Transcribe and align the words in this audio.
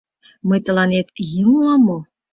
Мый 0.47 0.59
тыланет 0.65 1.07
еҥ 1.39 1.45
улам 1.55 1.81
мо? 1.87 1.97